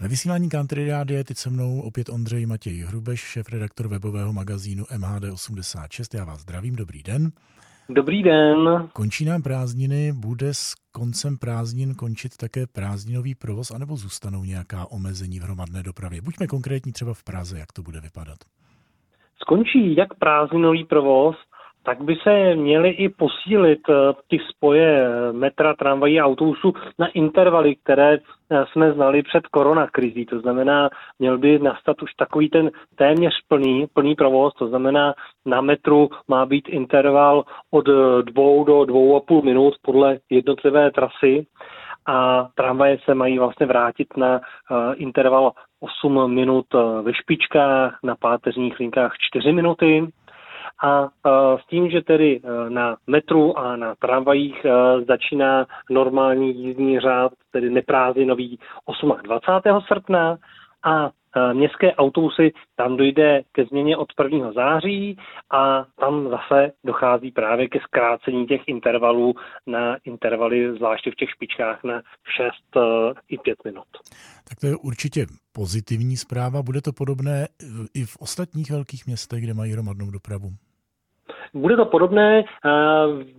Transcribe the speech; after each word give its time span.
Ve 0.00 0.08
vysílání 0.08 0.48
Country 0.48 0.90
Rádia 0.90 1.18
je 1.18 1.24
teď 1.24 1.36
se 1.36 1.50
mnou 1.50 1.80
opět 1.80 2.08
Ondřej 2.08 2.46
Matěj 2.46 2.80
Hrubeš, 2.80 3.20
šéf-redaktor 3.20 3.88
webového 3.88 4.32
magazínu 4.32 4.84
MHD86. 4.84 6.18
Já 6.18 6.24
vás 6.24 6.40
zdravím, 6.40 6.76
dobrý 6.76 7.02
den. 7.02 7.32
Dobrý 7.88 8.22
den. 8.22 8.88
Končí 8.92 9.24
nám 9.24 9.42
prázdniny, 9.42 10.12
bude 10.12 10.54
s 10.54 10.74
koncem 10.92 11.38
prázdnin 11.38 11.94
končit 11.94 12.36
také 12.36 12.66
prázdninový 12.66 13.34
provoz, 13.34 13.70
anebo 13.70 13.96
zůstanou 13.96 14.44
nějaká 14.44 14.86
omezení 14.90 15.40
v 15.40 15.42
hromadné 15.42 15.82
dopravě? 15.82 16.22
Buďme 16.22 16.46
konkrétní 16.46 16.92
třeba 16.92 17.14
v 17.14 17.24
Praze, 17.24 17.58
jak 17.58 17.72
to 17.72 17.82
bude 17.82 18.00
vypadat. 18.00 18.38
Skončí 19.42 19.96
jak 19.96 20.14
prázdninový 20.14 20.84
provoz, 20.84 21.36
tak 21.86 22.02
by 22.02 22.16
se 22.16 22.54
měly 22.54 22.88
i 22.88 23.08
posílit 23.08 23.80
eh, 23.88 23.94
ty 24.28 24.38
spoje 24.48 25.08
metra, 25.32 25.74
tramvají 25.74 26.20
a 26.20 26.24
autobusů 26.24 26.72
na 26.98 27.06
intervaly, 27.06 27.76
které 27.76 28.18
eh, 28.18 28.64
jsme 28.72 28.92
znali 28.92 29.22
před 29.22 29.46
koronakrizí. 29.46 30.26
To 30.26 30.40
znamená, 30.40 30.90
měl 31.18 31.38
by 31.38 31.58
nastat 31.58 32.02
už 32.02 32.14
takový 32.14 32.48
ten 32.48 32.70
téměř 32.96 33.32
plný, 33.48 33.86
plný 33.94 34.14
provoz, 34.14 34.54
to 34.54 34.68
znamená, 34.68 35.14
na 35.46 35.60
metru 35.60 36.08
má 36.28 36.46
být 36.46 36.68
interval 36.68 37.44
od 37.70 37.86
dvou 38.22 38.64
do 38.64 38.84
dvou 38.84 39.16
a 39.16 39.20
půl 39.20 39.42
minut 39.42 39.74
podle 39.82 40.18
jednotlivé 40.30 40.90
trasy. 40.90 41.46
A 42.08 42.48
tramvaje 42.54 42.98
se 43.04 43.14
mají 43.14 43.38
vlastně 43.38 43.66
vrátit 43.66 44.16
na 44.16 44.38
uh, 44.38 44.94
interval 44.96 45.52
8 45.80 46.34
minut 46.34 46.66
ve 47.02 47.14
špičkách, 47.14 47.98
na 48.02 48.16
páteřních 48.16 48.78
linkách 48.78 49.12
4 49.18 49.52
minuty 49.52 50.06
a 50.82 51.08
s 51.56 51.66
tím, 51.66 51.90
že 51.90 52.02
tedy 52.02 52.40
e, 52.44 52.70
na 52.70 52.96
metru 53.06 53.58
a 53.58 53.76
na 53.76 53.94
tramvajích 53.94 54.64
e, 54.64 54.70
začíná 55.04 55.66
normální 55.90 56.64
jízdní 56.64 57.00
řád, 57.00 57.32
tedy 57.50 57.70
neprázdninový 57.70 58.58
28. 59.22 59.80
srpna 59.86 60.36
a 60.84 61.10
e, 61.36 61.54
městské 61.54 61.94
autobusy, 61.94 62.52
tam 62.76 62.96
dojde 62.96 63.42
ke 63.52 63.64
změně 63.64 63.96
od 63.96 64.08
1. 64.24 64.52
září 64.52 65.18
a 65.50 65.84
tam 66.00 66.28
zase 66.28 66.72
dochází 66.84 67.30
právě 67.30 67.68
ke 67.68 67.78
zkrácení 67.80 68.46
těch 68.46 68.60
intervalů 68.66 69.34
na 69.66 69.96
intervaly, 70.04 70.74
zvláště 70.76 71.10
v 71.10 71.14
těch 71.14 71.30
špičkách, 71.30 71.84
na 71.84 72.02
6 72.36 72.54
i 73.28 73.38
5 73.38 73.64
minut. 73.64 73.86
Tak 74.48 74.60
to 74.60 74.66
je 74.66 74.76
určitě 74.76 75.26
pozitivní 75.52 76.16
zpráva. 76.16 76.62
Bude 76.62 76.80
to 76.80 76.92
podobné 76.92 77.48
i 77.94 78.04
v 78.04 78.16
ostatních 78.20 78.70
velkých 78.70 79.06
městech, 79.06 79.42
kde 79.44 79.54
mají 79.54 79.72
hromadnou 79.72 80.10
dopravu? 80.10 80.52
Bude 81.56 81.76
to 81.76 81.84
podobné. 81.84 82.44
Eh, 82.44 82.70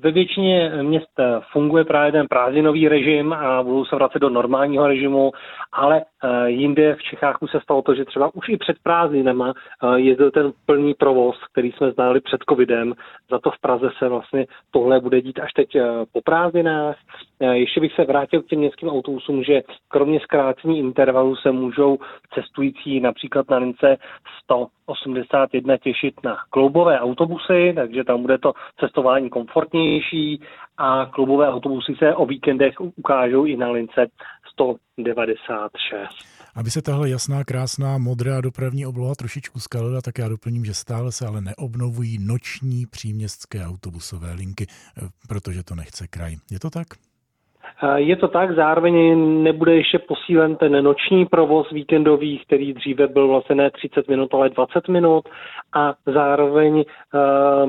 ve 0.00 0.10
většině 0.10 0.72
měst 0.82 1.20
funguje 1.52 1.84
právě 1.84 2.12
ten 2.12 2.26
prázdninový 2.28 2.88
režim 2.88 3.32
a 3.32 3.62
budou 3.62 3.84
se 3.84 3.96
vracet 3.96 4.18
do 4.18 4.30
normálního 4.30 4.86
režimu, 4.86 5.32
ale 5.72 6.02
jinde 6.46 6.94
v 6.94 7.02
Čechách 7.02 7.42
už 7.42 7.50
se 7.50 7.60
stalo 7.60 7.82
to, 7.82 7.94
že 7.94 8.04
třeba 8.04 8.34
už 8.34 8.48
i 8.48 8.56
před 8.56 8.76
prázdninama 8.82 9.52
eh, 9.52 10.00
jezdil 10.00 10.30
ten 10.30 10.52
plný 10.66 10.94
provoz, 10.94 11.36
který 11.52 11.72
jsme 11.72 11.92
znali 11.92 12.20
před 12.20 12.40
covidem. 12.48 12.94
Za 13.30 13.38
to 13.38 13.50
v 13.50 13.60
Praze 13.60 13.88
se 13.98 14.08
vlastně 14.08 14.46
tohle 14.70 15.00
bude 15.00 15.20
dít 15.20 15.40
až 15.40 15.52
teď 15.52 15.76
po 16.12 16.20
prázdninách. 16.24 16.96
Ještě 17.40 17.80
bych 17.80 17.94
se 17.94 18.04
vrátil 18.04 18.42
k 18.42 18.46
těm 18.46 18.58
městským 18.58 18.88
autobusům, 18.88 19.44
že 19.44 19.62
kromě 19.88 20.20
zkrácení 20.20 20.78
intervalu 20.78 21.36
se 21.36 21.52
můžou 21.52 21.98
cestující 22.34 23.00
například 23.00 23.50
na 23.50 23.56
lince 23.56 23.96
181 24.42 25.76
těšit 25.76 26.14
na 26.24 26.36
kloubové 26.50 27.00
autobusy, 27.00 27.72
takže 27.76 28.04
tam 28.04 28.22
bude 28.22 28.38
to 28.38 28.52
cestování 28.80 29.30
komfortnější 29.30 30.40
a 30.78 31.06
klubové 31.06 31.48
autobusy 31.48 31.94
se 31.94 32.14
o 32.14 32.26
víkendech 32.26 32.80
ukážou 32.80 33.44
i 33.44 33.56
na 33.56 33.70
lince 33.70 34.06
196. 34.52 36.08
Aby 36.54 36.70
se 36.70 36.82
tahle 36.82 37.10
jasná, 37.10 37.44
krásná, 37.44 37.98
modrá 37.98 38.40
dopravní 38.40 38.86
obloha 38.86 39.14
trošičku 39.14 39.60
skalila, 39.60 40.00
tak 40.02 40.18
já 40.18 40.28
doplním, 40.28 40.64
že 40.64 40.74
stále 40.74 41.12
se 41.12 41.26
ale 41.26 41.40
neobnovují 41.40 42.18
noční 42.18 42.86
příměstské 42.86 43.66
autobusové 43.66 44.32
linky, 44.32 44.66
eh, 44.68 45.08
protože 45.28 45.62
to 45.62 45.74
nechce 45.74 46.08
kraj. 46.08 46.36
Je 46.50 46.60
to 46.60 46.70
tak? 46.70 46.86
Je 47.96 48.16
to 48.16 48.28
tak, 48.28 48.54
zároveň 48.54 48.94
nebude 49.42 49.76
ještě 49.76 49.98
posílen 49.98 50.56
ten 50.56 50.84
noční 50.84 51.26
provoz 51.26 51.70
víkendový, 51.70 52.38
který 52.46 52.72
dříve 52.72 53.06
byl 53.06 53.28
vlastně 53.28 53.54
ne 53.54 53.70
30 53.70 54.08
minut, 54.08 54.34
ale 54.34 54.48
20 54.48 54.88
minut 54.88 55.28
a 55.74 55.94
zároveň 56.06 56.84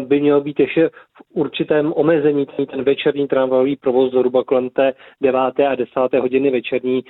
by 0.05 0.21
měl 0.21 0.41
být 0.41 0.59
ještě 0.59 0.89
v 0.89 1.21
určitém 1.33 1.93
omezení 1.95 2.45
ten, 2.45 2.65
ten 2.65 2.83
večerní 2.83 3.27
tramvajový 3.27 3.75
provoz 3.75 4.11
zhruba 4.11 4.43
kolem 4.43 4.69
té 4.69 4.93
9. 5.21 5.39
a 5.39 5.75
10. 5.75 5.93
hodiny 6.21 6.51
večerní, 6.51 7.01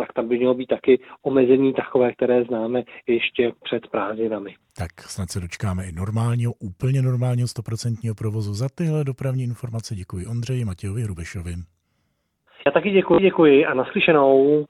tak 0.00 0.12
tam 0.12 0.28
by 0.28 0.38
mělo 0.38 0.54
být 0.54 0.66
taky 0.66 1.00
omezení 1.22 1.72
takové, 1.72 2.12
které 2.12 2.44
známe 2.44 2.82
ještě 3.06 3.52
před 3.64 3.86
prázdninami. 3.86 4.54
Tak 4.78 5.00
snad 5.00 5.30
se 5.30 5.40
dočkáme 5.40 5.84
i 5.84 5.92
normálního, 5.92 6.52
úplně 6.52 7.02
normálního 7.02 7.48
100% 7.48 8.14
provozu. 8.18 8.54
Za 8.54 8.68
tyhle 8.74 9.04
dopravní 9.04 9.42
informace 9.42 9.94
děkuji 9.94 10.26
Ondřeji 10.26 10.64
Matějovi 10.64 11.02
Hrubešovi. 11.02 11.52
Já 12.66 12.72
taky 12.72 12.90
děkuji, 12.90 13.18
děkuji 13.20 13.66
a 13.66 13.74
naslyšenou. 13.74 14.64